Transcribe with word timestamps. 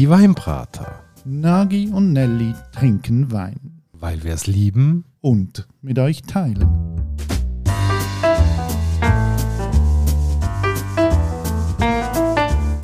Die 0.00 0.08
Weinbrater. 0.08 1.04
Nagi 1.26 1.90
und 1.92 2.14
Nelly 2.14 2.54
trinken 2.72 3.30
Wein. 3.32 3.82
Weil 3.92 4.24
wir 4.24 4.32
es 4.32 4.46
lieben. 4.46 5.04
Und 5.20 5.68
mit 5.82 5.98
euch 5.98 6.22
teilen. 6.22 6.66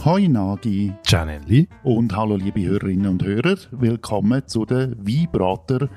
Hoi 0.04 0.28
Nagi. 0.28 0.92
Gianelli. 1.06 1.68
Und 1.84 2.14
hallo 2.14 2.36
liebe 2.36 2.62
Hörerinnen 2.62 3.06
und 3.06 3.24
Hörer. 3.24 3.56
Willkommen 3.70 4.46
zu 4.46 4.66
der 4.66 4.90
Weinbrater 4.98 5.88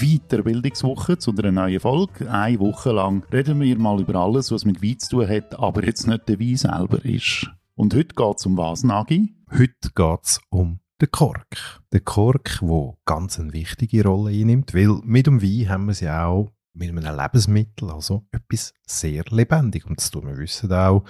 Weiterbildungswoche 0.00 1.18
zu 1.18 1.32
einer 1.32 1.50
neuen 1.50 1.80
Folge. 1.80 2.30
Eine 2.30 2.60
Woche 2.60 2.92
lang 2.92 3.26
reden 3.32 3.60
wir 3.60 3.76
mal 3.80 4.00
über 4.00 4.14
alles, 4.14 4.52
was 4.52 4.64
mit 4.64 4.80
Wein 4.80 5.00
zu 5.00 5.16
tun 5.16 5.28
hat, 5.28 5.58
aber 5.58 5.84
jetzt 5.84 6.06
nicht 6.06 6.28
der 6.28 6.38
Wein 6.38 6.56
selber 6.56 7.04
ist. 7.04 7.50
Und 7.74 7.94
heute 7.94 8.14
geht 8.14 8.38
es 8.38 8.44
um 8.44 8.58
was, 8.58 8.84
Nagi? 8.84 9.34
Heute 9.50 9.90
geht 9.94 10.24
es 10.24 10.40
um 10.50 10.80
den 11.00 11.10
Kork. 11.10 11.80
Der 11.90 12.00
Kork, 12.00 12.58
der 12.60 12.94
ganz 13.06 13.40
eine 13.40 13.54
wichtige 13.54 14.04
Rolle 14.04 14.30
einnimmt, 14.30 14.74
weil 14.74 15.00
mit 15.04 15.26
dem 15.26 15.40
Wein 15.40 15.70
haben 15.70 15.86
wir 15.86 15.92
es 15.92 16.00
ja 16.00 16.26
auch 16.26 16.52
mit 16.74 16.90
einem 16.90 17.16
Lebensmittel, 17.16 17.90
also 17.90 18.26
etwas 18.30 18.74
sehr 18.86 19.24
lebendig. 19.30 19.86
Und 19.86 19.98
das 19.98 20.10
tun 20.10 20.26
wir 20.26 20.36
wissen 20.36 20.70
auch, 20.70 21.04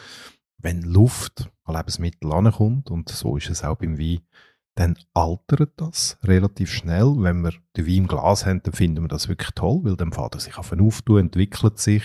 wenn 0.58 0.82
Luft 0.82 1.50
an 1.64 1.74
Lebensmittel 1.74 2.32
ankommt, 2.32 2.90
und 2.92 3.08
so 3.08 3.36
ist 3.36 3.50
es 3.50 3.64
auch 3.64 3.76
beim 3.76 3.98
Wein, 3.98 4.20
dann 4.74 4.96
altert 5.14 5.72
das 5.76 6.18
relativ 6.22 6.72
schnell. 6.72 7.14
Wenn 7.18 7.42
wir 7.42 7.52
den 7.76 7.86
Wein 7.86 7.94
im 7.94 8.06
Glas 8.06 8.46
haben, 8.46 8.62
dann 8.62 8.72
finden 8.72 9.02
wir 9.02 9.08
das 9.08 9.28
wirklich 9.28 9.50
toll, 9.54 9.80
weil 9.82 9.96
dann 9.96 10.12
fährt 10.12 10.34
er 10.34 10.40
sich 10.40 10.56
auf 10.56 10.72
auftun, 10.72 11.20
entwickelt 11.20 11.78
sich. 11.78 12.04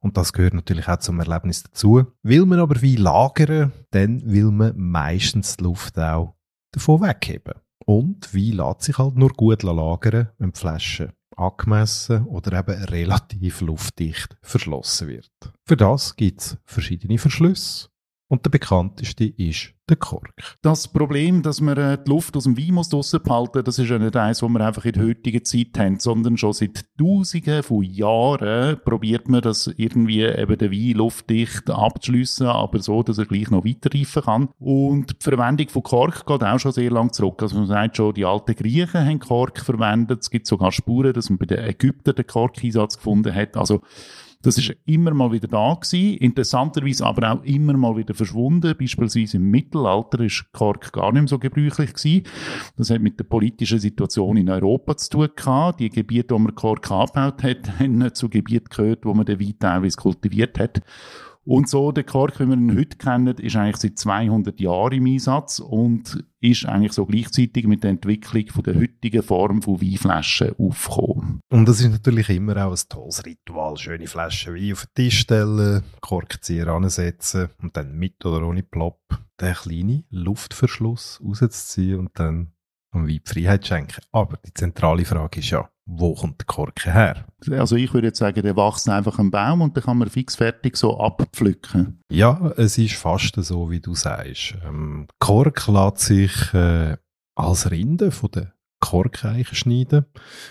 Und 0.00 0.16
das 0.16 0.32
gehört 0.32 0.54
natürlich 0.54 0.88
auch 0.88 0.98
zum 0.98 1.18
Erlebnis 1.18 1.64
dazu. 1.64 2.06
Will 2.22 2.46
man 2.46 2.60
aber 2.60 2.80
Wein 2.82 2.96
lagern, 2.98 3.72
dann 3.90 4.22
will 4.24 4.50
man 4.50 4.74
meistens 4.76 5.56
die 5.56 5.64
Luft 5.64 5.98
auch 5.98 6.36
davon 6.72 7.00
wegheben. 7.00 7.54
Und 7.84 8.34
Wein 8.34 8.52
lässt 8.52 8.82
sich 8.82 8.98
halt 8.98 9.16
nur 9.16 9.30
gut 9.30 9.62
lagern, 9.62 10.28
wenn 10.38 10.52
die 10.52 10.58
Flasche 10.58 11.12
angemessen 11.36 12.24
oder 12.26 12.58
eben 12.58 12.84
relativ 12.84 13.60
luftdicht 13.60 14.36
verschlossen 14.42 15.08
wird. 15.08 15.30
Für 15.64 15.76
das 15.76 16.16
gibt 16.16 16.40
es 16.40 16.58
verschiedene 16.64 17.18
Verschlüsse. 17.18 17.88
Und 18.28 18.44
der 18.44 18.50
bekannteste 18.50 19.24
ist 19.24 19.72
der 19.88 19.96
Kork. 19.96 20.56
Das 20.60 20.88
Problem, 20.88 21.42
dass 21.42 21.60
man 21.60 21.78
äh, 21.78 21.96
die 22.04 22.10
Luft 22.10 22.36
aus 22.36 22.42
dem 22.42 22.58
Wein 22.58 22.74
muss 22.74 22.88
draussen 22.88 23.22
behalten 23.22 23.62
das 23.62 23.78
ist 23.78 23.88
ja 23.88 24.00
nicht 24.00 24.16
eins, 24.16 24.42
was 24.42 24.50
wir 24.50 24.60
einfach 24.60 24.84
in 24.84 24.92
der 24.94 25.04
heutigen 25.04 25.44
Zeit 25.44 25.78
haben, 25.78 26.00
sondern 26.00 26.36
schon 26.36 26.52
seit 26.52 26.86
Tausenden 26.98 27.62
von 27.62 27.82
Jahren 27.84 28.80
probiert 28.84 29.28
man 29.28 29.42
das 29.42 29.68
irgendwie 29.76 30.22
eben 30.22 30.58
den 30.58 30.72
Wein 30.72 30.96
luftdicht 30.96 31.70
abzuschliessen, 31.70 32.48
aber 32.48 32.80
so, 32.80 33.04
dass 33.04 33.18
er 33.18 33.26
gleich 33.26 33.48
noch 33.50 33.64
weiterreifen 33.64 34.22
kann. 34.22 34.48
Und 34.58 35.10
die 35.10 35.24
Verwendung 35.24 35.68
von 35.68 35.84
Kork 35.84 36.26
geht 36.26 36.42
auch 36.42 36.58
schon 36.58 36.72
sehr 36.72 36.90
lang 36.90 37.12
zurück. 37.12 37.40
Also 37.40 37.56
man 37.56 37.68
sagt 37.68 37.96
schon, 37.96 38.14
die 38.14 38.24
alten 38.24 38.56
Griechen 38.56 39.06
haben 39.06 39.20
Kork 39.20 39.60
verwendet. 39.60 40.22
Es 40.22 40.30
gibt 40.30 40.48
sogar 40.48 40.72
Spuren, 40.72 41.12
dass 41.12 41.30
man 41.30 41.38
bei 41.38 41.46
den 41.46 41.64
Ägyptern 41.64 42.16
den 42.16 42.26
Korkeinsatz 42.26 42.96
gefunden 42.96 43.32
hat. 43.32 43.56
Also 43.56 43.82
das 44.42 44.58
ist 44.58 44.74
immer 44.84 45.12
mal 45.12 45.32
wieder 45.32 45.48
da 45.48 45.74
gewesen, 45.74 46.18
interessanterweise 46.18 47.04
aber 47.04 47.32
auch 47.32 47.42
immer 47.42 47.76
mal 47.76 47.96
wieder 47.96 48.14
verschwunden. 48.14 48.74
Beispielsweise 48.78 49.38
im 49.38 49.50
Mittelalter 49.50 50.20
ist 50.20 50.44
Kork 50.52 50.92
gar 50.92 51.12
nicht 51.12 51.22
mehr 51.22 51.28
so 51.28 51.38
gebräuchlich 51.38 51.94
gewesen. 51.94 52.22
Das 52.76 52.90
hat 52.90 53.00
mit 53.00 53.18
der 53.18 53.24
politischen 53.24 53.78
Situation 53.78 54.36
in 54.36 54.48
Europa 54.48 54.96
zu 54.96 55.10
tun 55.10 55.28
gehabt. 55.34 55.80
Die 55.80 55.90
Gebiete, 55.90 56.34
wo 56.34 56.38
man 56.38 56.54
Kork 56.54 56.90
angebaut 56.90 57.42
hat, 57.42 57.70
haben 57.78 58.14
zu 58.14 58.28
Gebieten 58.28 58.68
gehört, 58.70 59.04
wo 59.04 59.14
man 59.14 59.26
den 59.26 59.40
Wein 59.40 59.54
teilweise 59.58 59.96
kultiviert 59.96 60.58
hat. 60.58 60.80
Und 61.46 61.68
so, 61.68 61.92
der 61.92 62.02
Kork, 62.02 62.40
wie 62.40 62.46
wir 62.46 62.56
ihn 62.56 62.76
heute 62.76 62.98
kennen, 62.98 63.36
ist 63.38 63.54
eigentlich 63.54 63.76
seit 63.76 63.98
200 63.98 64.58
Jahren 64.58 64.94
im 64.94 65.06
Einsatz 65.06 65.60
und 65.60 66.24
ist 66.40 66.66
eigentlich 66.66 66.92
so 66.92 67.06
gleichzeitig 67.06 67.68
mit 67.68 67.84
der 67.84 67.90
Entwicklung 67.90 68.48
von 68.48 68.64
der 68.64 68.74
heutigen 68.74 69.22
Form 69.22 69.62
von 69.62 69.80
Weinflaschen 69.80 70.56
aufgekommen. 70.58 71.40
Und 71.48 71.68
das 71.68 71.80
ist 71.80 71.90
natürlich 71.90 72.30
immer 72.30 72.56
auch 72.66 72.72
ein 72.72 72.88
tolles 72.88 73.24
Ritual. 73.24 73.76
Schöne 73.76 74.08
Flaschen 74.08 74.56
Wein 74.56 74.72
auf 74.72 74.86
den 74.86 75.04
Tisch 75.04 75.20
stellen, 75.20 75.84
Korkzieher 76.00 76.66
ansetzen 76.66 77.50
und 77.62 77.76
dann 77.76 77.96
mit 77.96 78.26
oder 78.26 78.44
ohne 78.44 78.64
Plop 78.64 78.98
den 79.40 79.54
kleinen 79.54 80.04
Luftverschluss 80.10 81.20
rauszuziehen 81.24 82.00
und 82.00 82.10
dann 82.14 82.55
Wein 83.02 83.08
die 83.08 83.22
Freiheit 83.24 83.66
schenken. 83.66 84.00
Aber 84.12 84.38
die 84.44 84.54
zentrale 84.54 85.04
Frage 85.04 85.40
ist 85.40 85.50
ja, 85.50 85.68
wo 85.86 86.14
kommt 86.14 86.40
der 86.40 86.46
Korken 86.46 86.92
her? 86.92 87.26
Also 87.50 87.76
ich 87.76 87.92
würde 87.94 88.08
jetzt 88.08 88.18
sagen, 88.18 88.42
der 88.42 88.56
wächst 88.56 88.88
einfach 88.88 89.18
am 89.18 89.30
Baum 89.30 89.60
und 89.62 89.76
dann 89.76 89.84
kann 89.84 89.98
man 89.98 90.10
fix 90.10 90.36
fertig 90.36 90.76
so 90.76 90.98
abpflücken. 90.98 92.02
Ja, 92.10 92.52
es 92.56 92.76
ist 92.78 92.94
fast 92.94 93.34
so, 93.36 93.70
wie 93.70 93.80
du 93.80 93.94
sagst. 93.94 94.56
Ähm, 94.66 95.06
Kork 95.20 95.68
lässt 95.68 95.98
sich 96.00 96.54
äh, 96.54 96.96
als 97.36 97.70
Rinde 97.70 98.10
von 98.10 98.30
den 98.32 98.52
Korkeichen 98.80 99.54
schneiden 99.54 100.06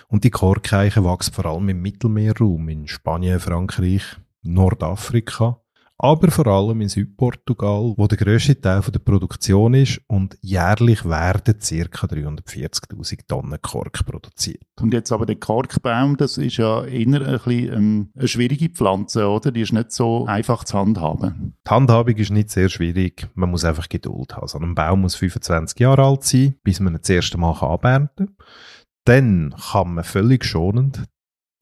und 0.07 0.23
die 0.23 0.31
Korkeichen 0.31 1.03
wachsen 1.03 1.33
vor 1.33 1.45
allem 1.45 1.69
im 1.69 1.81
Mittelmeerraum, 1.81 2.69
in 2.69 2.87
Spanien, 2.87 3.39
Frankreich, 3.39 4.03
Nordafrika 4.41 5.61
aber 5.97 6.29
vor 6.29 6.47
allem 6.47 6.81
in 6.81 6.89
Südportugal, 6.89 7.93
wo 7.95 8.07
der 8.07 8.17
grösste 8.17 8.59
Teil 8.59 8.81
der 8.81 8.99
Produktion 8.99 9.73
ist 9.73 10.01
und 10.07 10.37
jährlich 10.41 11.05
werden 11.05 11.55
ca. 11.59 12.07
340.000 12.07 13.27
Tonnen 13.27 13.61
Kork 13.61 14.05
produziert. 14.05 14.63
Und 14.81 14.93
jetzt 14.93 15.11
aber 15.11 15.25
der 15.25 15.37
Korkbaum, 15.37 16.17
das 16.17 16.37
ist 16.37 16.57
ja 16.57 16.83
eher 16.83 17.05
ein 17.05 17.21
bisschen, 17.21 17.73
ähm, 17.73 18.11
eine 18.15 18.27
schwierige 18.27 18.69
Pflanze, 18.69 19.27
oder? 19.27 19.51
Die 19.51 19.61
ist 19.61 19.73
nicht 19.73 19.91
so 19.91 20.25
einfach 20.25 20.65
zu 20.65 20.77
handhaben. 20.77 21.55
Die 21.65 21.69
Handhabung 21.69 22.15
ist 22.15 22.31
nicht 22.31 22.49
sehr 22.49 22.67
schwierig, 22.67 23.29
man 23.33 23.51
muss 23.51 23.63
einfach 23.63 23.87
Geduld 23.87 24.35
haben. 24.35 24.47
So 24.47 24.59
ein 24.59 24.75
Baum 24.75 25.01
muss 25.01 25.15
25 25.15 25.79
Jahre 25.79 26.03
alt 26.03 26.23
sein, 26.23 26.55
bis 26.63 26.79
man 26.81 26.93
ihn 26.95 26.99
das 26.99 27.09
erste 27.09 27.37
Mal 27.37 27.55
abernten 27.57 28.27
kann. 28.27 28.35
Dann 29.05 29.55
kann 29.71 29.93
man 29.93 30.03
völlig 30.03 30.43
schonend 30.43 31.03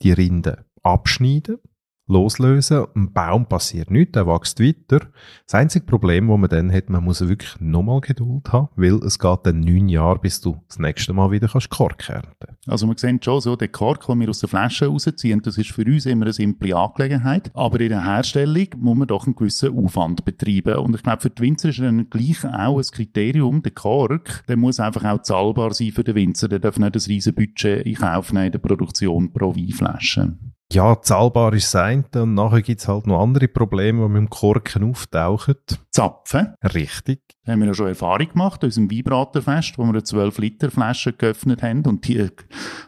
die 0.01 0.11
Rinde 0.11 0.65
abschneiden 0.81 1.59
loslösen. 2.07 2.85
Ein 2.95 3.13
Baum 3.13 3.45
passiert 3.47 3.89
nichts, 3.91 4.13
der 4.13 4.27
wächst 4.27 4.59
weiter. 4.59 5.07
Das 5.45 5.55
einzige 5.55 5.85
Problem, 5.85 6.27
das 6.27 6.37
man 6.37 6.49
dann 6.49 6.71
hat, 6.71 6.89
man 6.89 7.03
muss 7.03 7.27
wirklich 7.27 7.59
nochmal 7.59 8.01
Geduld 8.01 8.51
haben, 8.51 8.69
weil 8.75 8.95
es 8.95 9.19
geht 9.19 9.39
dann 9.43 9.61
neun 9.61 9.89
Jahre, 9.89 10.19
bis 10.19 10.41
du 10.41 10.57
das 10.67 10.79
nächste 10.79 11.13
Mal 11.13 11.31
wieder 11.31 11.47
kannst 11.47 11.69
Kork 11.69 12.09
ernten 12.09 12.57
Also 12.67 12.87
man 12.87 12.97
sieht 12.97 13.23
schon 13.23 13.41
so, 13.41 13.55
der 13.55 13.69
Kork, 13.69 14.05
den 14.07 14.19
wir 14.19 14.29
aus 14.29 14.39
der 14.39 14.49
Flasche 14.49 14.87
rausziehen, 14.87 15.41
das 15.41 15.57
ist 15.57 15.71
für 15.71 15.85
uns 15.85 16.05
immer 16.05 16.25
eine 16.25 16.33
simple 16.33 16.75
Angelegenheit. 16.75 17.51
Aber 17.53 17.79
in 17.79 17.89
der 17.89 18.03
Herstellung 18.03 18.67
muss 18.77 18.97
man 18.97 19.07
doch 19.07 19.25
einen 19.25 19.35
gewissen 19.35 19.77
Aufwand 19.77 20.25
betreiben. 20.25 20.75
Und 20.75 20.95
ich 20.95 21.03
glaube, 21.03 21.21
für 21.21 21.29
die 21.29 21.41
Winzer 21.41 21.69
ist 21.69 21.79
dann 21.79 22.09
gleich 22.09 22.43
auch 22.45 22.77
ein 22.77 22.83
Kriterium, 22.83 23.63
der 23.63 23.71
Kork, 23.71 24.43
der 24.47 24.57
muss 24.57 24.79
einfach 24.79 25.05
auch 25.05 25.21
zahlbar 25.21 25.73
sein 25.73 25.91
für 25.91 26.03
den 26.03 26.15
Winzer. 26.15 26.47
Der 26.47 26.59
darf 26.59 26.77
nicht 26.77 26.95
ein 26.95 27.01
riesen 27.01 27.33
Budget 27.33 27.85
in 27.85 27.95
Kauf 27.95 28.33
nehmen 28.33 28.47
in 28.47 28.51
der 28.51 28.59
Produktion 28.59 29.31
pro 29.31 29.55
Weinflasche 29.55 30.37
ja, 30.72 31.00
zahlbar 31.01 31.53
ist 31.53 31.69
sein 31.69 32.06
und 32.16 32.34
nachher 32.34 32.62
gibt 32.62 32.81
es 32.81 32.88
halt 32.88 33.06
noch 33.06 33.22
andere 33.22 33.47
Probleme, 33.47 34.03
die 34.03 34.09
mit 34.09 34.18
dem 34.18 34.29
Korken 34.29 34.90
auftauchen. 34.90 35.56
Zapfen. 35.91 36.56
Richtig. 36.63 37.22
Da 37.44 37.51
haben 37.51 37.59
wir 37.59 37.68
ja 37.68 37.74
schon 37.74 37.88
Erfahrung 37.88 38.29
gemacht, 38.29 38.63
aus 38.63 38.75
dem 38.75 38.90
Weinbraterfest, 38.90 39.78
wo 39.78 39.84
wir 39.84 39.90
eine 39.90 40.00
12-Liter-Flasche 40.00 41.13
geöffnet 41.13 41.62
haben 41.62 41.85
und 41.85 42.07
die 42.07 42.28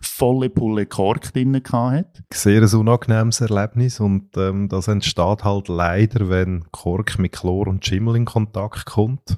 volle 0.02 0.50
Pulle 0.50 0.86
Kork 0.86 1.34
drin 1.34 1.62
hat. 1.72 2.24
Sehr 2.34 2.62
ein 2.62 2.74
unangenehmes 2.74 3.42
Erlebnis 3.42 4.00
und 4.00 4.36
ähm, 4.38 4.70
das 4.70 4.88
entsteht 4.88 5.44
halt 5.44 5.68
leider, 5.68 6.30
wenn 6.30 6.66
Kork 6.72 7.20
mit 7.20 7.34
Chlor 7.34 7.68
und 7.68 7.86
Schimmel 7.86 8.16
in 8.16 8.26
Kontakt 8.26 8.86
kommt 8.86 9.38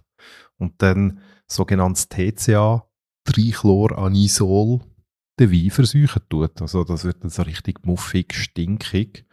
und 0.58 0.82
dann 0.82 1.20
sogenanntes 1.48 2.10
TCA, 2.10 2.86
Trichloranisol, 3.26 4.82
den 5.40 5.52
Wein 5.52 5.72
versäuchen 5.72 6.22
tut. 6.30 6.62
Also 6.62 6.84
das 6.84 7.04
wird 7.04 7.24
dann 7.24 7.30
so 7.30 7.44
richtig 7.44 7.86
muffig, 7.86 8.34
stinkig. 8.34 9.26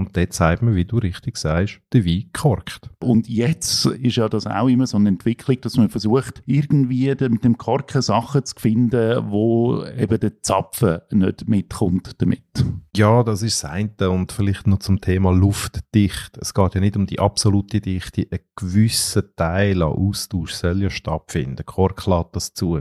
Und 0.00 0.16
dort 0.16 0.32
zeigt 0.32 0.62
man, 0.62 0.74
wie 0.74 0.86
du 0.86 0.96
richtig 0.96 1.36
sagst, 1.36 1.82
der 1.92 2.06
Wein 2.06 2.30
korkt. 2.32 2.88
Und 3.00 3.28
jetzt 3.28 3.84
ist 3.84 4.16
ja 4.16 4.30
das 4.30 4.46
auch 4.46 4.68
immer 4.68 4.86
so 4.86 4.96
eine 4.96 5.10
Entwicklung, 5.10 5.60
dass 5.60 5.76
man 5.76 5.90
versucht, 5.90 6.42
irgendwie 6.46 7.14
mit 7.28 7.44
dem 7.44 7.58
Korken 7.58 8.00
Sachen 8.00 8.46
zu 8.46 8.54
finden, 8.58 9.30
wo 9.30 9.84
eben 9.84 10.18
der 10.18 10.40
Zapfen 10.40 11.00
nicht 11.10 11.46
mitkommt 11.46 12.12
damit. 12.16 12.40
Ja, 12.96 13.22
das 13.22 13.42
ist 13.42 13.62
das 13.62 13.70
eine. 13.70 14.10
Und 14.10 14.32
vielleicht 14.32 14.66
noch 14.66 14.78
zum 14.78 15.02
Thema 15.02 15.32
luftdicht. 15.32 16.38
Es 16.38 16.54
geht 16.54 16.74
ja 16.74 16.80
nicht 16.80 16.96
um 16.96 17.04
die 17.04 17.18
absolute 17.18 17.82
Dichte. 17.82 18.26
Ein 18.30 18.40
gewisser 18.56 19.36
Teil 19.36 19.82
an 19.82 19.92
Austausch 19.92 20.52
soll 20.52 20.80
ja 20.80 20.88
stattfinden. 20.88 21.66
Kork 21.66 22.06
lädt 22.06 22.28
das 22.32 22.54
zu. 22.54 22.80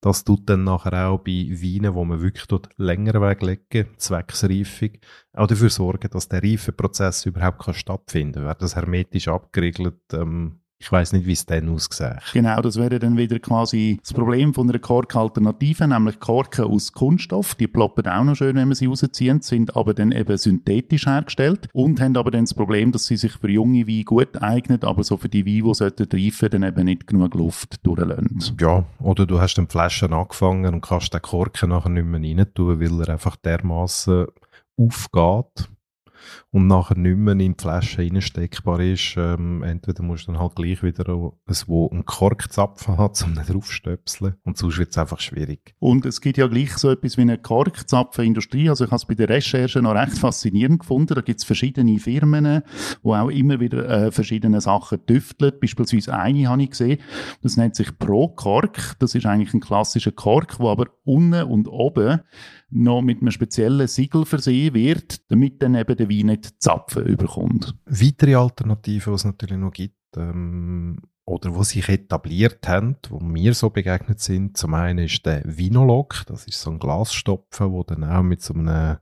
Das 0.00 0.24
tut 0.24 0.48
dann 0.48 0.64
nachher 0.64 1.08
auch 1.08 1.18
bei 1.18 1.48
Weinen, 1.50 1.94
wo 1.94 2.04
man 2.04 2.20
wirklich 2.20 2.46
dort 2.46 2.68
länger 2.76 3.20
weglegen, 3.20 3.96
zwecks 3.96 4.44
Reifung, 4.44 4.90
auch 5.32 5.46
dafür 5.46 5.70
sorgen, 5.70 6.10
dass 6.10 6.28
der 6.28 6.42
Reifeprozess 6.42 7.26
überhaupt 7.26 7.64
kann 7.64 7.74
stattfinden 7.74 8.34
kann. 8.34 8.44
Wird 8.44 8.62
das 8.62 8.76
hermetisch 8.76 9.28
abgeriegelt, 9.28 10.00
ähm, 10.12 10.60
Ich 10.78 10.92
weiß 10.92 11.12
nicht, 11.14 11.26
wie 11.26 11.32
es 11.32 11.46
dann 11.46 11.70
aussieht. 11.70 12.18
Genau, 12.34 12.60
das 12.60 12.76
wäre 12.76 12.98
dann 12.98 13.16
wieder 13.16 13.38
quasi 13.38 13.98
das 14.02 14.12
Problem 14.12 14.52
von 14.52 14.68
einer 14.68 14.78
Korkalternative, 14.78 15.88
nämlich 15.88 16.20
Korken 16.20 16.66
aus 16.66 16.92
Kunststoff. 16.92 17.54
Die 17.54 17.66
ploppen 17.66 18.06
auch 18.06 18.24
noch 18.24 18.34
schön, 18.34 18.56
wenn 18.56 18.68
man 18.68 18.74
sie 18.74 18.86
rausziehen, 18.86 19.40
sind 19.40 19.74
aber 19.74 19.94
dann 19.94 20.12
eben 20.12 20.36
synthetisch 20.36 21.06
hergestellt 21.06 21.68
und 21.72 22.00
haben 22.00 22.16
aber 22.16 22.30
dann 22.30 22.44
das 22.44 22.52
Problem, 22.52 22.92
dass 22.92 23.06
sie 23.06 23.16
sich 23.16 23.32
für 23.32 23.50
junge 23.50 23.86
Weine 23.86 24.04
gut 24.04 24.40
eignen, 24.42 24.82
aber 24.82 25.02
so 25.02 25.16
für 25.16 25.30
die 25.30 25.46
Weine, 25.46 25.62
die 25.62 25.74
sollten 25.74 26.08
reifen, 26.12 26.50
dann 26.50 26.62
eben 26.62 26.84
nicht 26.84 27.06
genug 27.06 27.34
Luft 27.34 27.84
durchlassen. 27.84 28.56
Ja, 28.60 28.84
oder 29.00 29.24
du 29.24 29.40
hast 29.40 29.54
den 29.54 29.68
Flaschen 29.68 30.12
angefangen 30.12 30.74
und 30.74 30.82
kannst 30.82 31.14
den 31.14 31.22
Korken 31.22 31.70
nachher 31.70 31.88
nicht 31.88 32.06
mehr 32.06 32.20
rein 32.20 32.46
tun, 32.54 32.80
weil 32.80 33.00
er 33.00 33.14
einfach 33.14 33.36
dermaßen 33.36 34.26
aufgeht 34.76 35.68
und 36.50 36.66
nachher 36.66 36.96
nicht 36.96 37.16
mehr 37.16 37.32
in 37.32 37.54
die 37.54 37.54
Flasche 37.60 37.98
reinsteckbar 37.98 38.80
ist, 38.80 39.14
ähm, 39.16 39.62
entweder 39.62 40.02
musst 40.02 40.26
du 40.26 40.32
dann 40.32 40.40
halt 40.40 40.56
gleich 40.56 40.82
wieder 40.82 41.08
ein, 41.08 41.32
wo 41.66 41.88
einen 41.88 42.04
Korkzapfen 42.04 42.98
hat, 42.98 43.22
um 43.24 43.32
nicht 43.32 43.52
draufstöpseln. 43.52 44.34
Und 44.44 44.56
sonst 44.56 44.78
wird 44.78 44.90
es 44.90 44.98
einfach 44.98 45.20
schwierig. 45.20 45.74
Und 45.78 46.06
es 46.06 46.20
gibt 46.20 46.38
ja 46.38 46.46
gleich 46.46 46.76
so 46.76 46.90
etwas 46.90 47.16
wie 47.16 47.22
eine 47.22 47.38
Korkzapfenindustrie. 47.38 48.68
Also 48.68 48.84
ich 48.84 48.90
habe 48.90 48.96
es 48.96 49.04
bei 49.04 49.14
der 49.14 49.28
Recherche 49.28 49.82
noch 49.82 49.94
recht 49.94 50.18
faszinierend 50.18 50.80
gefunden. 50.80 51.14
Da 51.14 51.20
gibt 51.20 51.40
es 51.40 51.44
verschiedene 51.44 51.98
Firmen, 51.98 52.62
die 53.02 53.08
auch 53.08 53.30
immer 53.30 53.60
wieder 53.60 53.88
äh, 53.88 54.12
verschiedene 54.12 54.60
Sachen 54.60 55.04
tüfteln. 55.06 55.52
Beispielsweise 55.60 56.14
eine 56.14 56.48
habe 56.48 56.62
ich 56.62 56.70
gesehen, 56.70 57.00
das 57.42 57.56
nennt 57.56 57.76
sich 57.76 57.98
Pro 57.98 58.28
Kork. 58.28 58.96
Das 58.98 59.14
ist 59.14 59.26
eigentlich 59.26 59.54
ein 59.54 59.60
klassischer 59.60 60.12
Kork, 60.12 60.58
wo 60.58 60.70
aber 60.70 60.86
unten 61.04 61.42
und 61.44 61.68
oben 61.68 62.20
noch 62.70 63.02
mit 63.02 63.20
einem 63.20 63.30
speziellen 63.30 63.86
Siegel 63.86 64.24
versehen 64.24 64.74
wird, 64.74 65.30
damit 65.30 65.62
dann 65.62 65.74
eben 65.74 65.96
der 65.96 66.08
Wein 66.08 66.26
nicht 66.26 66.60
Zapfen 66.60 67.06
überkommt. 67.06 67.74
Weitere 67.86 68.34
Alternativen, 68.34 69.12
die 69.12 69.16
es 69.16 69.24
natürlich 69.24 69.58
noch 69.58 69.72
gibt, 69.72 69.94
ähm, 70.16 70.98
oder 71.24 71.54
wo 71.54 71.62
sich 71.64 71.88
etabliert 71.88 72.66
haben, 72.68 72.96
wo 73.08 73.18
mir 73.18 73.52
so 73.54 73.70
begegnet 73.70 74.20
sind, 74.20 74.56
zum 74.56 74.74
einen 74.74 75.06
ist 75.06 75.26
der 75.26 75.42
Vinolog, 75.44 76.22
das 76.26 76.46
ist 76.46 76.60
so 76.60 76.70
ein 76.70 76.78
Glasstopfen, 76.78 77.72
wo 77.72 77.82
dann 77.82 78.04
auch 78.04 78.22
mit 78.22 78.42
so 78.42 78.54
einem 78.54 78.98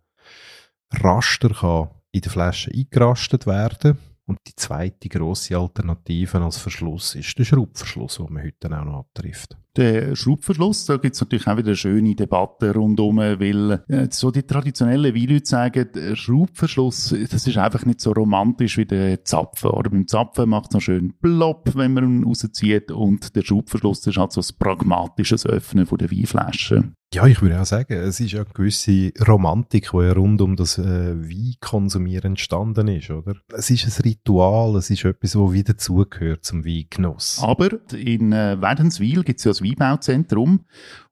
Raster 0.90 1.50
kann 1.50 1.90
in 2.12 2.20
der 2.22 2.32
Flasche 2.32 2.70
eingerastet 2.72 3.46
werden 3.46 3.98
und 4.26 4.38
die 4.46 4.54
zweite 4.56 5.08
grosse 5.08 5.58
Alternative 5.58 6.40
als 6.40 6.58
Verschluss 6.58 7.14
ist 7.14 7.38
der 7.38 7.44
Schraubverschluss, 7.44 8.16
den 8.16 8.32
man 8.32 8.42
heute 8.44 8.68
auch 8.68 8.84
noch 8.84 8.98
abtrifft. 9.00 9.56
Der 9.76 10.14
Schraubverschluss, 10.14 10.86
da 10.86 10.98
gibt 10.98 11.16
es 11.16 11.20
natürlich 11.20 11.48
auch 11.48 11.56
wieder 11.56 11.74
schöne 11.74 12.14
Debatte 12.14 12.74
rundum, 12.74 13.16
weil 13.16 13.82
äh, 13.88 14.06
so 14.08 14.30
die 14.30 14.44
traditionellen 14.44 15.14
Weinleute 15.16 15.46
sagen, 15.46 15.88
der 15.92 16.14
Schraubverschluss, 16.14 17.12
das 17.28 17.46
ist 17.48 17.58
einfach 17.58 17.84
nicht 17.84 18.00
so 18.00 18.12
romantisch 18.12 18.78
wie 18.78 18.86
der 18.86 19.24
Zapfen. 19.24 19.70
Oder 19.70 19.90
beim 19.90 20.06
Zapfen 20.06 20.48
macht 20.48 20.66
es 20.70 20.74
noch 20.74 20.80
schön 20.80 21.14
plopp, 21.20 21.74
wenn 21.74 21.92
man 21.92 22.04
ihn 22.04 22.24
rauszieht 22.24 22.92
und 22.92 23.34
der 23.34 23.42
Schraubverschluss 23.42 24.06
ist 24.06 24.16
halt 24.16 24.30
so 24.30 24.40
ein 24.40 24.58
pragmatisches 24.58 25.44
Öffnen 25.44 25.86
von 25.86 25.98
der 25.98 26.12
Weinflasche. 26.12 26.92
Ja, 27.14 27.28
ich 27.28 27.40
würde 27.42 27.60
auch 27.60 27.64
sagen, 27.64 27.92
es 27.92 28.18
ist 28.18 28.32
ja 28.32 28.40
eine 28.40 28.50
gewisse 28.52 29.12
Romantik, 29.28 29.90
die 29.92 29.98
ja 29.98 30.12
rund 30.14 30.40
um 30.40 30.56
das 30.56 30.78
äh, 30.78 31.14
Weinkonsumieren 31.16 32.32
entstanden 32.32 32.88
ist, 32.88 33.08
oder? 33.08 33.36
Es 33.56 33.70
ist 33.70 33.86
ein 33.86 34.02
Ritual, 34.02 34.74
es 34.74 34.90
ist 34.90 35.04
etwas, 35.04 35.30
das 35.32 35.52
wieder 35.52 35.78
zugehört 35.78 36.44
zum 36.44 36.64
Weingenuss. 36.64 37.38
Aber 37.40 37.68
in 37.92 38.32
äh, 38.32 38.60
Wädenswil 38.60 39.22
gibt 39.22 39.38
es 39.38 39.44
ja 39.44 39.50
das 39.52 39.62
Weinbauzentrum 39.64 40.60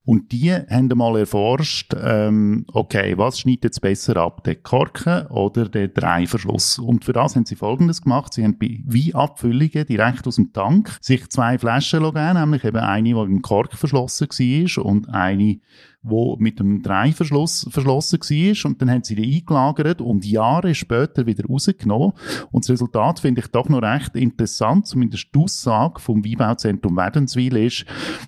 und 0.05 0.33
die 0.33 0.53
haben 0.53 0.89
mal 0.97 1.17
erforscht, 1.17 1.95
ähm, 1.97 2.67
okay, 2.73 3.17
was 3.17 3.39
schneidet 3.39 3.65
jetzt 3.65 3.81
besser 3.81 4.17
ab, 4.17 4.43
der 4.43 4.57
Korken 4.57 5.29
oder 5.29 5.69
der 5.69 5.89
Dreiverschluss? 5.89 6.81
Und 6.81 7.05
für 7.05 7.13
das 7.13 7.37
haben 7.37 7.47
sie 7.47 7.55
Folgendes 7.55 8.03
gemacht. 8.03 8.35
Sie 8.35 8.43
haben 8.43 8.59
bei 8.59 8.81
Weinabfüllungen 8.85 9.87
direkt 9.87 10.27
aus 10.27 10.37
dem 10.37 10.53
Tank 10.53 10.99
sich 11.01 11.29
zwei 11.31 11.57
Flaschen 11.57 12.03
gegeben, 12.03 12.35
nämlich 12.35 12.65
eben 12.65 12.79
eine, 12.79 13.11
die 13.11 13.11
im 13.11 13.43
Kork 13.43 13.75
verschlossen 13.75 14.29
war 14.29 14.85
und 14.85 15.09
eine, 15.09 15.61
wo 16.03 16.37
mit 16.37 16.59
dem 16.59 16.83
Dreiverschluss 16.83 17.69
verschlossen 17.71 18.21
war. 18.21 18.71
Und 18.71 18.83
dann 18.83 18.91
haben 18.91 19.05
sie 19.05 19.15
die 19.15 19.37
eingelagert 19.37 20.01
und 20.01 20.27
Jahre 20.27 20.75
später 20.75 21.27
wieder 21.27 21.47
rausgenommen. 21.47 22.13
Und 22.51 22.65
das 22.65 22.71
Resultat 22.71 23.21
finde 23.21 23.41
ich 23.41 23.47
doch 23.49 23.69
noch 23.69 23.83
recht 23.83 24.17
interessant. 24.17 24.89
Zumindest 24.89 25.29
die 25.33 25.39
Aussage 25.39 26.01
vom 26.01 26.25
Weinbauzentrum 26.25 26.97
Wädenswil 26.97 27.57
ist, 27.57 27.85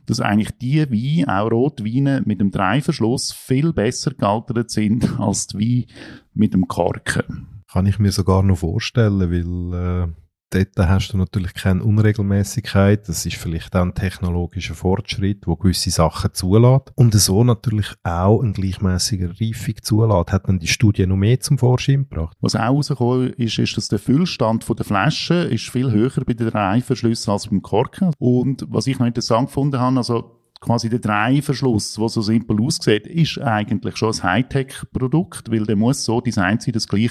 dass 0.06 0.20
eigentlich 0.20 0.56
die 0.58 0.88
Weine, 0.88 1.42
auch 1.42 1.48
Rotweine 1.64 2.22
mit 2.26 2.40
dem 2.40 2.50
Dreiverschluss, 2.50 3.32
viel 3.32 3.72
besser 3.72 4.12
gealtert 4.12 4.70
sind 4.70 5.08
als 5.18 5.46
die 5.46 5.58
Weine 5.58 5.98
mit 6.34 6.54
dem 6.54 6.68
Korken. 6.68 7.62
Kann 7.72 7.86
ich 7.86 7.98
mir 7.98 8.12
sogar 8.12 8.42
noch 8.42 8.58
vorstellen, 8.58 9.30
weil... 9.30 10.08
Äh 10.10 10.24
dort 10.54 10.88
hast 10.88 11.12
du 11.12 11.16
natürlich 11.16 11.54
keine 11.54 11.82
Unregelmäßigkeit. 11.82 13.08
Das 13.08 13.26
ist 13.26 13.36
vielleicht 13.36 13.74
auch 13.74 13.82
ein 13.82 13.94
technologischer 13.94 14.74
Fortschritt, 14.74 15.46
wo 15.46 15.56
gewisse 15.56 15.90
Sachen 15.90 16.32
zulässt. 16.32 16.92
Und 16.94 17.14
so 17.14 17.44
natürlich 17.44 17.88
auch 18.02 18.40
ein 18.40 18.52
gleichmäßiger 18.52 19.30
Reifung 19.40 19.74
zulässt. 19.82 20.32
Hat 20.32 20.48
dann 20.48 20.58
die 20.58 20.68
Studie 20.68 21.06
noch 21.06 21.16
mehr 21.16 21.40
zum 21.40 21.58
Vorschein 21.58 22.06
gebracht? 22.08 22.36
Was 22.40 22.56
auch 22.56 22.60
rausgekommen 22.60 23.32
ist, 23.34 23.58
ist, 23.58 23.76
dass 23.76 23.88
der 23.88 23.98
Füllstand 23.98 24.64
der 24.78 24.84
Flasche 24.84 25.34
ist 25.34 25.68
viel 25.70 25.90
höher 25.90 26.24
bei 26.24 26.34
den 26.34 26.48
Reifenschlüssen 26.48 27.32
als 27.32 27.48
beim 27.48 27.62
Korken. 27.62 28.12
Und 28.18 28.66
was 28.68 28.86
ich 28.86 28.98
noch 28.98 29.06
interessant 29.06 29.48
gefunden 29.48 29.80
habe, 29.80 29.96
also 29.96 30.43
quasi 30.64 30.88
der 30.88 30.98
Dreiverschluss, 30.98 31.94
der 31.94 32.08
so 32.08 32.22
simpel 32.22 32.60
aussieht, 32.62 33.06
ist 33.06 33.38
eigentlich 33.38 33.96
schon 33.98 34.14
ein 34.14 34.22
Hightech-Produkt, 34.22 35.50
weil 35.50 35.66
der 35.66 35.76
muss 35.76 36.04
so 36.04 36.22
designt 36.22 36.62
sein, 36.62 36.72
dass 36.72 36.88
gleich 36.88 37.10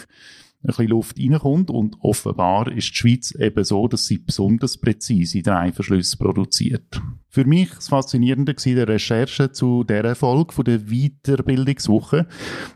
ein 0.63 0.67
bisschen 0.67 0.87
Luft 0.87 1.19
reinkommt 1.19 1.69
und 1.69 1.97
offenbar 1.99 2.71
ist 2.71 2.89
die 2.89 2.95
Schweiz 2.95 3.31
eben 3.31 3.63
so, 3.63 3.87
dass 3.87 4.07
sie 4.07 4.17
besonders 4.17 4.77
präzise 4.77 5.43
Dreiverschlüsse 5.43 6.17
produziert. 6.17 6.99
Für 7.33 7.45
mich 7.45 7.71
das 7.73 7.87
Faszinierende 7.87 8.53
war 8.53 8.75
der 8.75 8.87
Recherche 8.87 9.51
zu 9.51 9.83
dieser 9.83 10.13
Folge 10.13 10.53
von 10.53 10.65
der 10.65 10.81
Weiterbildungswoche, 10.81 12.27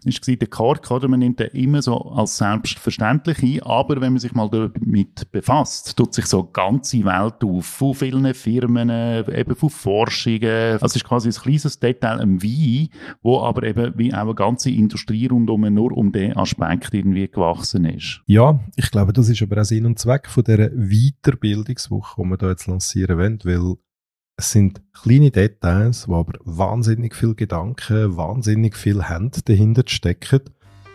ist 0.03 0.25
der 0.25 0.47
Kork, 0.47 0.89
oder? 0.89 1.07
Man 1.07 1.19
nimmt 1.19 1.39
den 1.39 1.49
immer 1.49 1.83
so 1.83 1.95
als 1.95 2.39
selbstverständlich 2.39 3.43
ein, 3.43 3.61
aber 3.61 4.01
wenn 4.01 4.13
man 4.13 4.19
sich 4.19 4.33
mal 4.33 4.49
damit 4.49 5.31
befasst, 5.31 5.95
tut 5.95 6.15
sich 6.15 6.25
so 6.25 6.39
eine 6.39 6.49
ganze 6.53 7.05
Welt 7.05 7.43
auf, 7.43 7.67
von 7.67 7.93
vielen 7.93 8.33
Firmen, 8.33 8.89
eben 8.89 9.55
von 9.55 9.69
Forschungen. 9.69 10.79
Das 10.79 10.95
ist 10.95 11.05
quasi 11.05 11.29
ein 11.29 11.35
kleines 11.35 11.79
Detail 11.79 12.19
im 12.19 12.41
Wein, 12.41 12.89
wo 13.21 13.41
aber 13.41 13.61
eben 13.61 13.93
wie 13.95 14.11
auch 14.11 14.21
eine 14.21 14.33
ganze 14.33 14.71
Industrie 14.71 15.27
rundum 15.27 15.71
nur 15.71 15.91
um 15.95 16.11
den 16.11 16.35
Aspekt 16.35 16.95
irgendwie 16.95 17.27
gewachsen 17.27 17.85
ist. 17.85 18.23
Ja, 18.25 18.59
ich 18.75 18.89
glaube, 18.89 19.13
das 19.13 19.29
ist 19.29 19.39
aber 19.43 19.61
auch 19.61 19.65
Sinn 19.65 19.85
und 19.85 19.99
Zweck 19.99 20.27
von 20.27 20.43
dieser 20.43 20.71
Weiterbildungswoche, 20.71 22.23
die 22.23 22.27
wir 22.27 22.37
da 22.37 22.49
jetzt 22.49 22.65
lancieren 22.65 23.19
wollen, 23.19 23.39
weil 23.43 23.75
es 24.37 24.51
sind 24.51 24.81
kleine 24.93 25.31
Details, 25.31 26.07
wo 26.07 26.15
aber 26.15 26.33
wahnsinnig 26.45 27.15
viel 27.15 27.33
Gedanken, 27.33 28.15
wahnsinnig 28.15 28.77
viel 28.77 29.03
Hände 29.03 29.41
dahinter 29.43 29.83
stecken. 29.87 30.41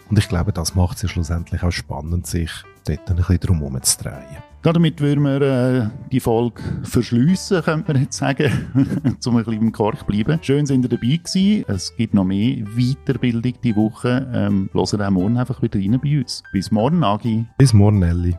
Und 0.09 0.19
ich 0.19 0.29
glaube, 0.29 0.53
das 0.53 0.75
macht 0.75 0.97
es 0.97 1.03
ja 1.03 1.09
schlussendlich 1.09 1.63
auch 1.63 1.73
spannend, 1.73 2.27
sich 2.27 2.51
dort 2.87 3.11
ein 3.11 3.17
bisschen 3.17 3.41
drum 3.41 3.59
herum 3.59 3.83
zu 3.83 4.03
drehen. 4.03 4.37
Damit 4.63 5.01
würden 5.01 5.25
wir 5.25 5.43
äh, 5.43 5.89
die 6.13 6.21
Folge 6.21 6.63
verschliessen, 6.85 7.63
könnte 7.63 7.93
man 7.93 8.03
jetzt 8.03 8.17
sagen, 8.17 9.17
zum 9.19 9.37
ein 9.37 9.45
bisschen 9.45 9.61
im 9.61 9.73
Kork 9.73 10.07
bleiben. 10.07 10.39
Schön 10.41 10.67
sind 10.67 10.85
ihr 10.85 10.89
dabei 10.89 11.17
gewesen. 11.17 11.65
Es 11.67 11.97
gibt 11.97 12.15
noch 12.15 12.25
mehr 12.25 12.59
Weiterbildung 12.77 13.55
die 13.65 13.75
Woche. 13.75 14.31
Ähm, 14.33 14.71
hören 14.73 15.03
auch 15.03 15.11
morgen 15.11 15.37
einfach 15.37 15.61
wieder 15.63 15.81
rein 15.81 16.01
bei 16.01 16.21
uns. 16.21 16.45
Bis 16.53 16.71
morgen, 16.71 17.03
Agi. 17.03 17.45
Bis 17.59 17.73
morgen, 17.73 17.99
Nelly. 17.99 18.37